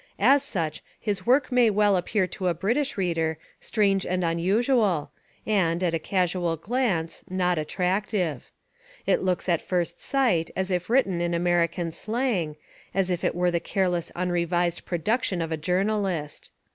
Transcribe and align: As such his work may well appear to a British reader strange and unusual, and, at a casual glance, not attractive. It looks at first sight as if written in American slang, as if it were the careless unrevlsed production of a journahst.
As 0.17 0.41
such 0.41 0.81
his 0.99 1.27
work 1.27 1.51
may 1.51 1.69
well 1.69 1.95
appear 1.95 2.25
to 2.25 2.47
a 2.47 2.55
British 2.55 2.97
reader 2.97 3.37
strange 3.59 4.03
and 4.03 4.23
unusual, 4.25 5.11
and, 5.45 5.83
at 5.83 5.93
a 5.93 5.99
casual 5.99 6.57
glance, 6.57 7.23
not 7.29 7.59
attractive. 7.59 8.49
It 9.05 9.21
looks 9.21 9.47
at 9.47 9.61
first 9.61 10.01
sight 10.01 10.49
as 10.55 10.71
if 10.71 10.89
written 10.89 11.21
in 11.21 11.35
American 11.35 11.91
slang, 11.91 12.55
as 12.95 13.11
if 13.11 13.23
it 13.23 13.35
were 13.35 13.51
the 13.51 13.59
careless 13.59 14.11
unrevlsed 14.15 14.85
production 14.85 15.39
of 15.39 15.51
a 15.51 15.55
journahst. 15.57 16.49